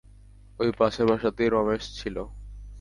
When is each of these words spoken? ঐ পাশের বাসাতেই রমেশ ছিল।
ঐ 0.59 0.65
পাশের 0.77 1.05
বাসাতেই 1.09 1.49
রমেশ 1.49 1.83
ছিল। 1.97 2.15